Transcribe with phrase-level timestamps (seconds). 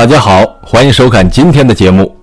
[0.00, 2.16] 大家好，欢迎收看今天的节目。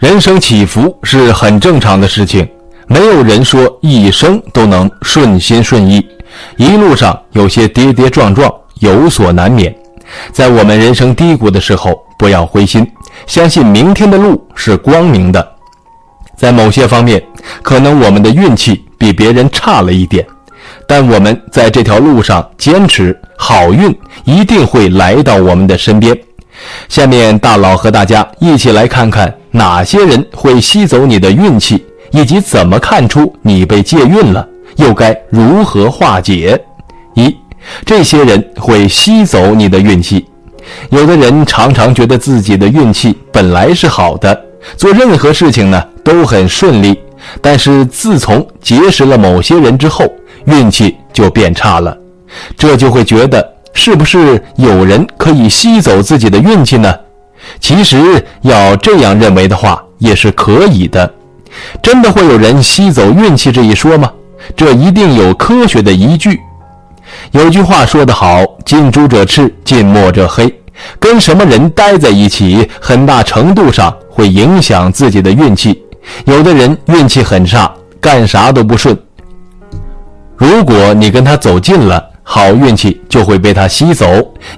[0.00, 2.44] 人生起伏是很正常的事情，
[2.88, 6.04] 没有人说一生都能顺心顺意，
[6.56, 9.72] 一路上有些跌跌撞撞，有所难免。
[10.32, 12.84] 在我们人生低谷的时候，不要灰心，
[13.28, 15.48] 相信明天的路是光明的。
[16.36, 17.22] 在某些方面，
[17.62, 20.26] 可能我们的运气比别人差了一点。
[20.88, 26.18] 但我们在这条路上坚持，好运一定会来到我们的身边。
[26.88, 36.60] 下面大佬和大家一起来看看哪些人会吸走你的运气，以及怎么看出你被借运了，又该如何化解。
[37.14, 37.36] 一，
[37.84, 40.26] 这些人会吸走你的运气。
[40.90, 44.40] 有的人常常觉得自己的运气本来是好的，
[44.76, 46.98] 做任何事情呢都很顺利，
[47.40, 50.04] 但是自从结识了某些人之后，
[50.46, 51.96] 运气就变差了，
[52.56, 56.94] 这就会觉得是不是有人可以吸走自己的运气呢？
[57.58, 61.12] 其实要这样认为的话也是可以的。
[61.82, 64.10] 真的会有人吸走运气这一说吗？
[64.56, 66.40] 这一定有科学的依据。
[67.30, 70.52] 有句话说得好：“近朱者赤，近墨者黑。”
[70.98, 75.82] 跟什么人待在一起，很大程度上会影响自己的运气。
[76.24, 77.70] 有的人运气很差，
[78.00, 78.96] 干啥都不顺。
[80.36, 84.06] 如果你跟他走近了，好运气就会被他吸走，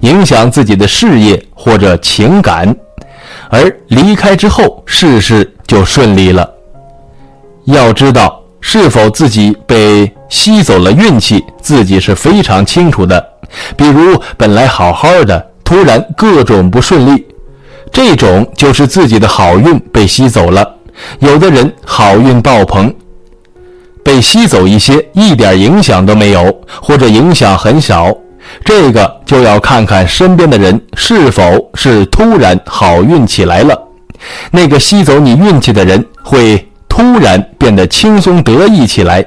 [0.01, 2.69] 影响自己的事业或者情感；
[3.49, 6.49] 而离开之后，事事就顺利了。
[7.65, 13.25] 要知道，是否自己被吸走了运气，自己是非常清楚的。
[13.77, 17.27] 比如本来好好的，突然各种不顺利，
[17.91, 20.75] 这种就是自己的好运被吸走了。
[21.21, 22.95] 有的人好运爆棚。
[24.05, 28.15] 被吸走一些，一点影响都没有，或者影响很小，
[28.65, 31.43] 这个就要看看身边的人是否
[31.75, 33.77] 是突然好运起来了。
[34.51, 39.25] 那个吸走你运气的人会突然变得轻松得意起来。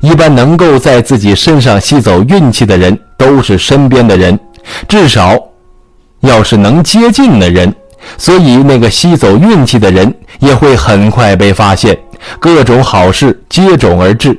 [0.00, 4.38] 一般能够在自己身上吸走运气的人，都是身边的人，
[4.86, 5.36] 至少
[6.20, 7.74] 要是能接近的人。
[8.16, 11.96] 所以那个吸走运气的人也会很快被发现。
[12.38, 14.38] 各种好事接踵而至，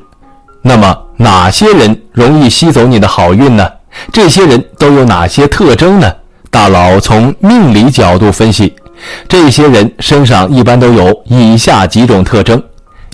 [0.62, 3.68] 那么哪些人容易吸走你的好运呢？
[4.12, 6.12] 这些人都有哪些特征呢？
[6.50, 8.74] 大佬从命理角度分析，
[9.28, 12.62] 这些人身上一般都有以下几种特征：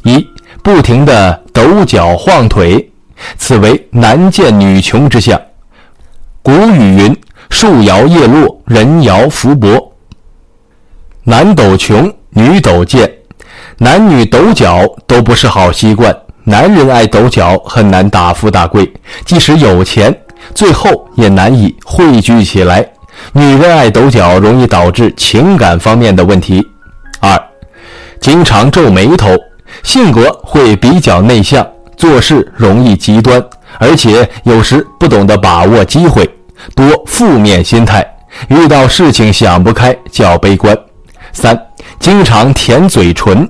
[0.04, 0.26] 一、
[0.62, 2.92] 不停的抖脚晃腿，
[3.38, 5.40] 此为男贱女穷之象。
[6.42, 7.16] 古语云
[7.50, 9.94] ：“树摇叶落，人摇福薄。”
[11.24, 13.12] 男抖穷，女抖贱。
[13.80, 18.92] 男女抖脚都不是好习惯，男人爱抖脚很难大富大贵，
[19.24, 20.12] 即使有钱，
[20.56, 22.84] 最后也难以汇聚起来。
[23.34, 26.68] 女人爱抖脚，容易导致情感方面的问题。
[27.20, 27.40] 二，
[28.20, 29.36] 经常皱眉头，
[29.84, 33.40] 性格会比较内向，做事容易极端，
[33.78, 36.28] 而且有时不懂得把握机会，
[36.76, 38.04] 多负面心态，
[38.48, 40.76] 遇到事情想不开，较悲观。
[41.32, 41.56] 三，
[42.00, 43.48] 经常舔嘴唇。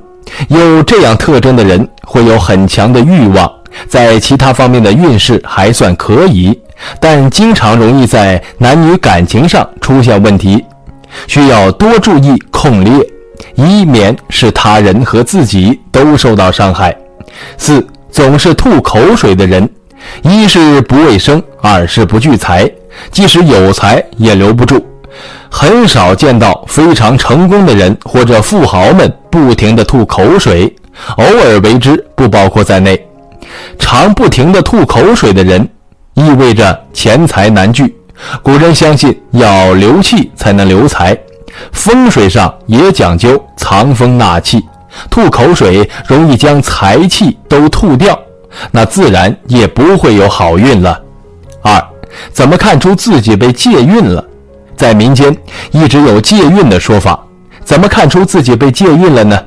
[0.48, 3.52] 有这样特征的人会有很强的欲望，
[3.88, 6.58] 在其他方面的运势还算可以，
[7.00, 10.64] 但经常容易在男女感情上出现问题，
[11.28, 13.08] 需要多注意控裂，
[13.56, 16.96] 以免使他人和自己都受到伤害。
[17.58, 19.70] 四，总是吐口水的人，
[20.22, 22.70] 一是不卫生，二是不聚财，
[23.12, 24.84] 即使有财也留不住。
[25.50, 30.74] 很少见到非常成功的人或者富豪们不停地吐口水，
[31.18, 33.02] 偶尔为之不包括在内。
[33.80, 35.68] 常不停地吐口水的人，
[36.16, 37.96] 意味着钱财难聚。
[38.42, 41.18] 古人相信要留气才能留财，
[41.72, 44.66] 风水上也讲究藏风纳气，
[45.10, 48.20] 吐口水容易将财气都吐掉，
[48.72, 51.00] 那自然也不会有好运了。
[51.62, 51.82] 二，
[52.32, 54.24] 怎么看出自己被借运了？
[54.78, 55.36] 在民间
[55.72, 57.20] 一直有借运的说法，
[57.66, 59.38] 怎么看出自己被借运了呢？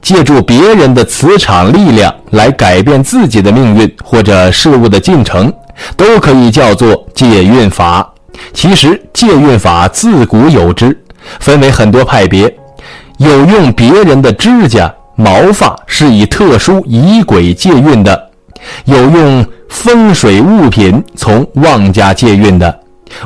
[0.00, 5.52] 借助别人的磁场力量来改变自己的命运或者事物的进程，
[5.94, 8.10] 都可以叫做借运法。
[8.54, 10.98] 其实借运法自古有之，
[11.40, 12.50] 分为很多派别，
[13.18, 18.30] 有用别人的指甲、毛发是以特殊仪轨借运的，
[18.86, 22.79] 有用风水物品从旺家借运的。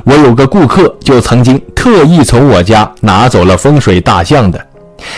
[0.05, 4.67] 我有个顾客就曾经特意从我家拿走了风水大象的，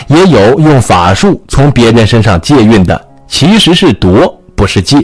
[0.07, 4.97] 也有用法术从别人身上借运的，其实是夺，不是借。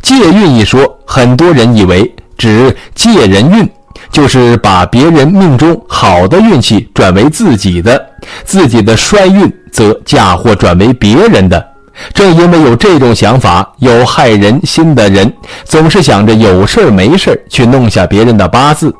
[0.00, 3.68] 借运一说，很多人以为指借人运，
[4.10, 8.06] 就是把别人命中好的运气转为自己的，
[8.44, 11.66] 自己的衰运则嫁祸转为别人的。
[12.12, 15.32] 正因为有这种想法，有害人心的人
[15.64, 18.90] 总是想着有事儿没事儿去弄下别人的八字；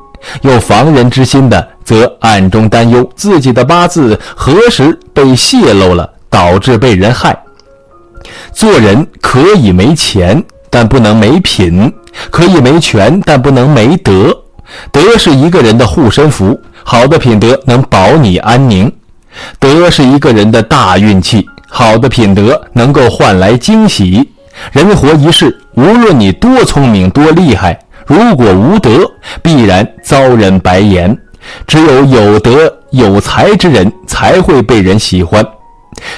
[0.41, 7.37] 有防人之心的，则暗中担忧自己的八字何时被泄露了，导致被人害。
[8.51, 11.89] 做人可以没钱，但不能没品；
[12.31, 14.35] 可以没权，但不能没德。
[14.91, 18.89] 德是一个人的护身符，好的品德能保你安宁；
[19.59, 21.47] 德是一个人的大运气，
[21.77, 24.27] 好的品德能够换来惊喜。
[24.71, 27.77] 人活一世，无论你多聪明多厉害，
[28.07, 29.07] 如果无德，
[29.43, 31.15] 必然遭人白眼。
[31.67, 35.45] 只有有德有才之人，才会被人喜欢。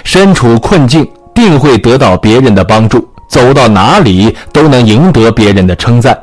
[0.05, 1.05] 身处困境。
[1.31, 6.17] 定会得到别人的帮助，走到哪里都能赢得别人的称赞。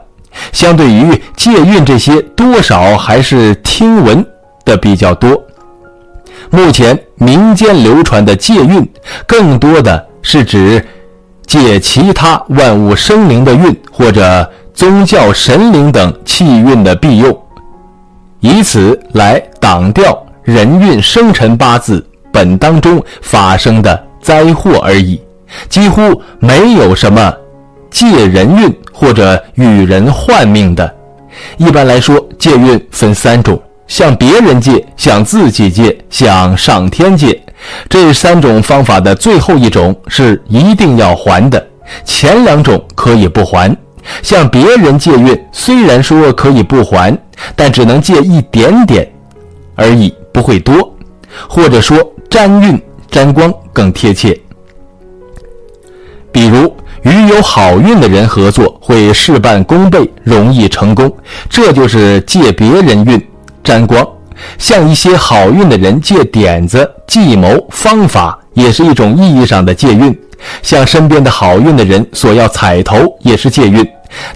[0.53, 4.23] 相对于借运这些，多少还是听闻
[4.63, 5.31] 的比较多。
[6.51, 8.89] 目前民间流传的借运，
[9.27, 10.85] 更多的是指
[11.47, 17.43] 借其他万物生灵的运，或者宗教神灵等气运的庇佑，
[18.41, 24.07] 以此来挡掉人运生辰八字本当中发生的。
[24.23, 25.21] 灾祸而已，
[25.69, 27.33] 几乎没有什么
[27.93, 30.93] 借人运或者与人换命的。
[31.59, 33.57] 一般来说，借运分三种：
[33.87, 37.43] 向别人借、向自己借、向上天借。
[37.89, 41.67] 这三种方法的最后一种是一定要还的，
[42.05, 43.77] 前两种可以不还。
[44.23, 47.17] 向别人借运虽然说可以不还，
[47.55, 49.11] 但只能借一点点
[49.75, 50.95] 而已，不会多。
[51.49, 51.99] 或者说
[52.29, 52.81] 沾运。
[53.09, 54.39] 沾光更贴切。
[56.31, 56.71] 比如
[57.03, 61.11] 与有好运的人合作，会事半功倍，容易成功，
[61.49, 63.27] 这就是借别人运
[63.67, 64.07] 沾光。
[64.59, 70.17] 向一些好运的人借点子、计谋、方法，也是一种意义上的借运。
[70.63, 73.85] 向身边的好运的人索要彩头，也是借运，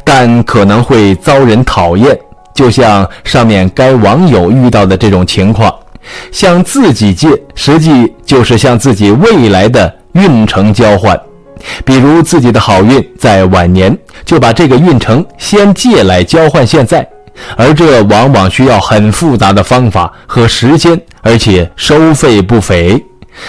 [0.02, 2.18] 但可能会遭人讨厌。
[2.54, 5.72] 就像上面该网友遇到的这种情况。
[6.32, 11.18] 向自己借，实际就是向自己未来的运程交换。
[11.84, 17.06] 比如自己的好运在晚年，就把这个运程先借来交换现在，
[17.56, 23.04] 而这往往需要很复杂的方法和时间，而且收费不菲，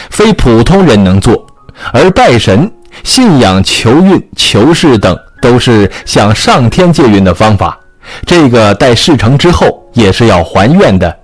[0.10, 1.46] 非普通人能做。
[1.94, 2.72] 而拜神、
[3.04, 7.80] 信仰、求运、求事等，都是向上天借运的方法。
[8.26, 11.18] 这个待事成之后，也是要还愿的。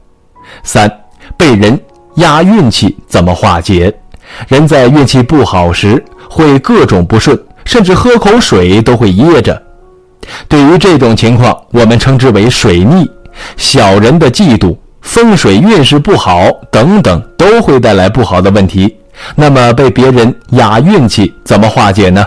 [0.63, 0.91] 三。
[1.35, 1.79] 被人
[2.15, 3.93] 压运气怎么化解？
[4.47, 9.61] 人在运气不好时会各种不顺，甚至喝口水都会噎着。
[10.47, 13.09] 对于这种情况，我们称之为水逆。
[13.55, 18.95] 小人的嫉妒、风水运势不好等等，都会带来不好的问题。
[19.35, 22.25] 那么被别人压运气怎么化解呢？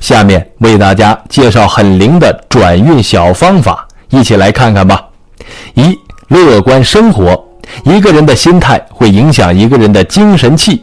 [0.00, 5.02] 下面为大家介绍很灵的转运小方法，一起来看看吧。
[5.74, 5.98] 一、
[6.28, 7.42] 乐观生活。
[7.84, 10.82] 一个人的心态会影响一个人的精神气，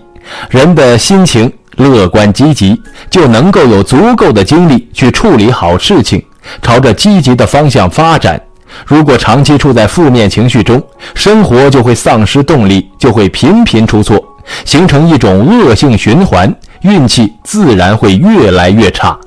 [0.49, 6.23] 人的心情乐观积极，就能够有足够的精力去处理好事情，
[6.61, 8.41] 朝着积极的方向发展。
[8.85, 10.81] 如果长期处在负面情绪中，
[11.15, 14.21] 生活就会丧失动力，就会频频出错，
[14.65, 19.17] 形成一种恶性循环，运气自然会越来越差。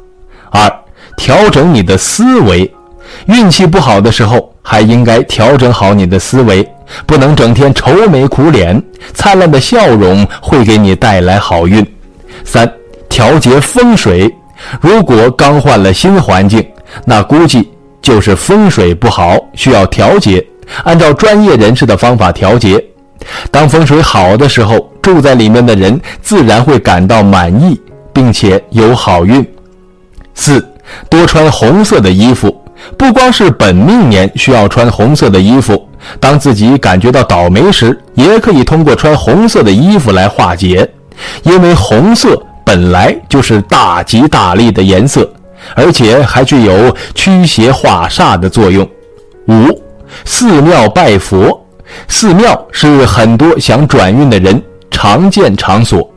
[0.51, 0.71] 二，
[1.17, 2.71] 调整你的思维，
[3.27, 6.67] 运气不好的时候，还应该调整好你的思维。
[7.07, 8.81] 不能整天愁眉苦脸，
[9.15, 11.87] 灿烂的笑容会给你带来好运。
[12.45, 12.71] 三、
[13.09, 14.33] 调节风水。
[14.81, 16.63] 如果刚换了新环境，
[17.05, 17.71] 那估计
[18.01, 20.45] 就是风水不好，需要调节。
[20.85, 22.83] 按照专业人士的方法调节。
[23.51, 27.81] 当风水好的时候，住在里面的人自然会感到满意，
[28.13, 29.47] 并且有好运。
[30.35, 30.67] 四、
[31.09, 32.57] 多穿红色的衣服。
[32.97, 35.87] 不光是本命年需要穿红色的衣服。
[36.19, 40.91] 当自己感觉到倒霉时，也可以通过穿红色的衣服来化解，
[41.43, 45.31] 因为红色本来就是大吉大利的颜色，
[45.75, 48.89] 而且还具有驱邪化煞的作用。
[49.49, 49.83] 五、
[50.25, 51.67] 寺庙拜佛，
[52.09, 56.09] 寺庙是很多想转运的人常见场所，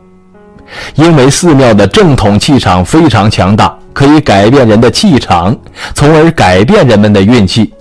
[0.95, 5.55] 因为寺庙的正统气场非常强大，可以改变人的气场，
[5.93, 7.73] 从而改变人们的运气。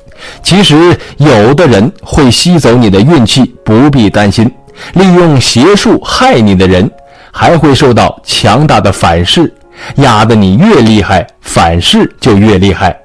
[0.43, 4.51] 其实，有的人会吸走你的运气，不必担心。
[4.95, 6.91] 利用邪术害你的人，
[7.31, 9.53] 还会受到强大的反噬，
[9.97, 12.97] 压得你越厉害，反噬就越厉害。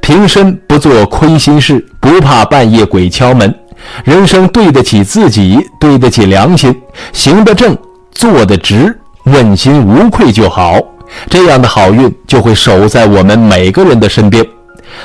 [0.00, 3.54] 平身不做亏心事，不怕半夜鬼敲门。
[4.04, 6.74] 人生对得起自己，对得起良心，
[7.12, 7.76] 行得正，
[8.10, 10.80] 做得直，问心无愧就好。
[11.30, 14.44] 这样的好运就会守在我们每个人的身边。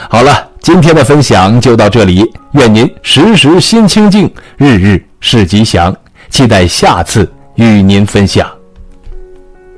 [0.10, 5.96] 好了，今天的分享就到这里，愿您时时心清静，日日是吉祥。
[6.30, 8.62] 期待下次与您分享。